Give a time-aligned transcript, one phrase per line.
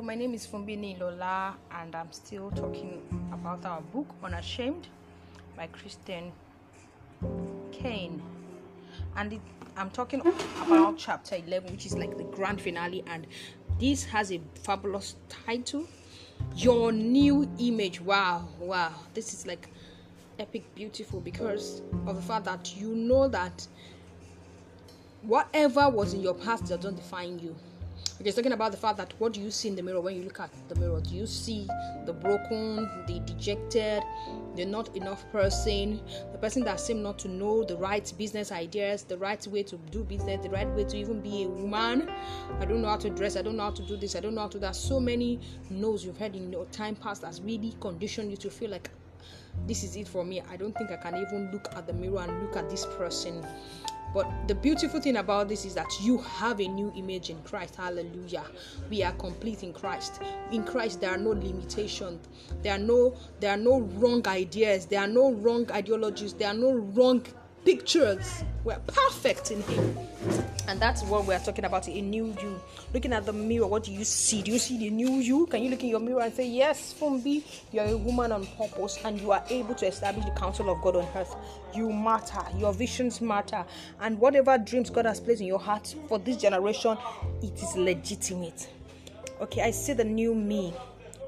[0.00, 3.02] Hello, my name is Fumbini Lola, and I'm still talking
[3.34, 4.88] about our book Unashamed
[5.54, 6.32] by Christian
[7.70, 8.22] Caine.
[9.18, 9.42] And it,
[9.76, 10.22] I'm talking
[10.62, 13.26] about chapter 11, which is like the grand finale, and
[13.78, 15.86] this has a fabulous title
[16.56, 18.00] Your New Image.
[18.00, 19.68] Wow, wow, this is like
[20.38, 23.66] epic, beautiful because of the fact that you know that
[25.20, 27.54] whatever was in your past doesn't define you
[28.20, 30.24] Okay, talking about the fact that what do you see in the mirror when you
[30.24, 31.00] look at the mirror?
[31.00, 31.66] Do you see
[32.04, 34.02] the broken, the dejected,
[34.56, 39.04] the not enough person, the person that seems not to know the right business ideas,
[39.04, 42.10] the right way to do business, the right way to even be a woman?
[42.58, 44.34] I don't know how to dress, I don't know how to do this, I don't
[44.34, 44.76] know how to do that.
[44.76, 48.68] So many no's you've had in your time past that's really conditioned you to feel
[48.68, 48.90] like
[49.66, 50.42] this is it for me.
[50.42, 53.46] I don't think I can even look at the mirror and look at this person
[54.12, 57.76] but the beautiful thing about this is that you have a new image in Christ.
[57.76, 58.44] Hallelujah.
[58.88, 60.20] We are complete in Christ.
[60.50, 62.26] In Christ there are no limitations.
[62.62, 64.86] There are no there are no wrong ideas.
[64.86, 66.34] There are no wrong ideologies.
[66.34, 67.24] There are no wrong
[67.64, 68.44] pictures.
[68.64, 69.96] We're perfect in Him.
[70.68, 72.60] And that's what we're talking about a new you.
[72.94, 74.42] Looking at the mirror, what do you see?
[74.42, 75.46] Do you see the new you?
[75.46, 78.98] Can you look in your mirror and say, Yes, Fumbi, you're a woman on purpose
[79.04, 81.34] and you are able to establish the counsel of God on earth.
[81.74, 83.64] You matter, your visions matter,
[84.00, 86.96] and whatever dreams God has placed in your heart for this generation,
[87.42, 88.68] it is legitimate.
[89.40, 90.74] Okay, I see the new me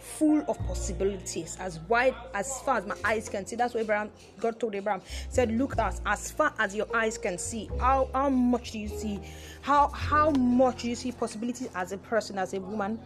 [0.00, 3.56] full of possibilities, as wide as far as my eyes can see.
[3.56, 5.02] That's what Abraham God told Abraham.
[5.28, 7.70] Said, Look at as far as your eyes can see.
[7.78, 9.20] How how much do you see?
[9.62, 12.98] How how much do you see possibilities as a person, as a woman?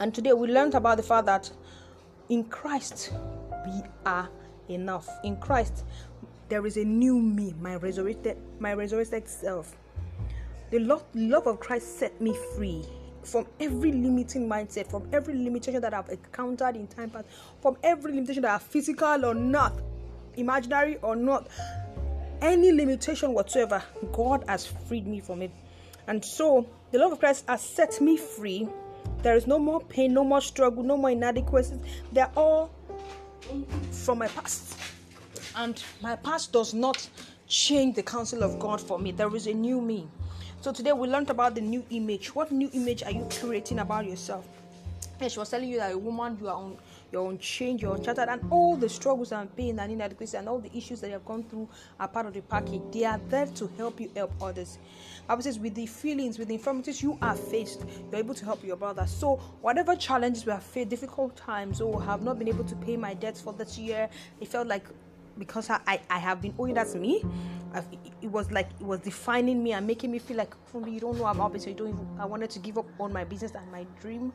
[0.00, 1.50] And today we learned about the fact that
[2.28, 3.12] in Christ
[3.66, 4.28] we are
[4.68, 5.08] enough.
[5.24, 5.84] In Christ
[6.48, 9.76] there is a new me, my resurrected, my resurrected self.
[10.70, 12.84] The love, love of Christ set me free
[13.24, 17.26] from every limiting mindset, from every limitation that I've encountered in time past,
[17.60, 19.80] from every limitation that are physical or not,
[20.36, 21.48] imaginary or not,
[22.40, 23.82] any limitation whatsoever,
[24.12, 25.52] God has freed me from it.
[26.08, 28.68] And so the love of Christ has set me free.
[29.22, 31.78] There is no more pain, no more struggle, no more inadequacies.
[32.12, 32.70] They're all
[33.92, 34.76] from my past.
[35.54, 37.08] And my past does not
[37.52, 39.12] change the counsel of God for me.
[39.12, 40.08] There is a new me.
[40.62, 42.34] So today we learned about the new image.
[42.34, 44.48] What new image are you creating about yourself?
[45.20, 46.78] Yes, she was telling you that a woman, you are on
[47.12, 50.48] your own change, your own chartered, and all the struggles and pain and inadequacy and
[50.48, 51.68] all the issues that you have gone through
[52.00, 52.80] are part of the package.
[52.90, 54.78] They are there to help you help others.
[55.28, 58.64] Bible says, with the feelings, with the infirmities you are faced, you're able to help
[58.64, 59.06] your brother.
[59.06, 62.74] So, whatever challenges we have faced, difficult times, oh, or have not been able to
[62.76, 64.08] pay my debts for this year,
[64.40, 64.86] it felt like
[65.38, 67.24] because I, I, have been oh, owing that to me.
[67.74, 67.86] I've,
[68.20, 71.16] it was like it was defining me and making me feel like oh, you don't
[71.16, 71.62] know about it.
[71.62, 71.88] So you don't.
[71.88, 74.32] Even, I wanted to give up on my business and my dream,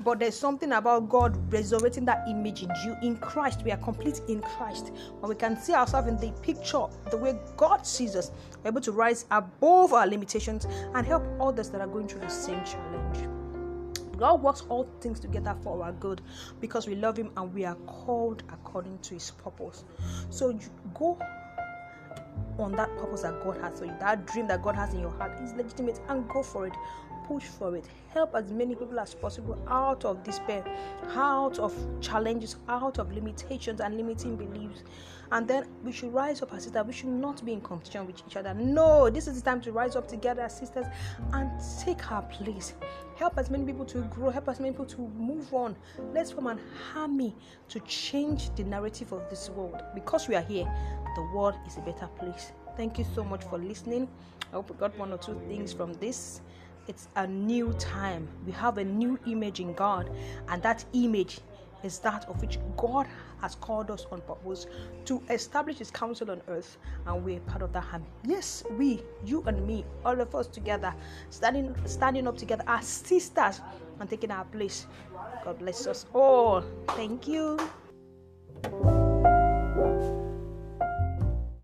[0.00, 2.96] but there's something about God resurrecting that image in you.
[3.02, 4.92] In Christ, we are complete in Christ.
[5.20, 8.30] When we can see ourselves in the picture, the way God sees us,
[8.62, 12.30] we're able to rise above our limitations and help others that are going through the
[12.30, 13.35] same challenge.
[14.16, 16.20] God works all things together for our good
[16.60, 19.84] because we love Him and we are called according to His purpose.
[20.30, 20.60] So you
[20.94, 21.18] go
[22.58, 25.10] on that purpose that God has for you, that dream that God has in your
[25.10, 26.74] heart is legitimate and go for it.
[27.26, 27.86] Push for it.
[28.10, 30.64] Help as many people as possible out of despair,
[31.10, 34.84] out of challenges, out of limitations and limiting beliefs.
[35.32, 36.86] And then we should rise up as sisters.
[36.86, 38.54] We should not be in competition with each other.
[38.54, 40.86] No, this is the time to rise up together as sisters
[41.32, 41.50] and
[41.80, 42.74] take our place.
[43.16, 44.30] Help as many people to grow.
[44.30, 45.74] Help as many people to move on.
[46.14, 46.60] Let's form an
[46.94, 47.34] army
[47.70, 49.82] to change the narrative of this world.
[49.94, 50.72] Because we are here,
[51.16, 52.52] the world is a better place.
[52.76, 54.08] Thank you so much for listening.
[54.52, 56.40] I hope you got one or two things from this.
[56.88, 58.28] It's a new time.
[58.46, 60.10] We have a new image in God,
[60.48, 61.40] and that image
[61.82, 63.06] is that of which God
[63.40, 64.66] has called us on purpose
[65.04, 68.06] to establish His counsel on earth, and we're part of that army.
[68.24, 70.94] Yes, we, you and me, all of us together,
[71.30, 73.60] standing standing up together as sisters
[74.00, 74.86] and taking our place.
[75.44, 76.64] God bless us all.
[76.88, 77.58] Thank you.